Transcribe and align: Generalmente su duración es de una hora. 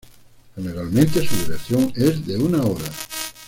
Generalmente 0.55 1.27
su 1.27 1.35
duración 1.45 1.93
es 1.95 2.25
de 2.25 2.35
una 2.35 2.63
hora. 2.63 2.85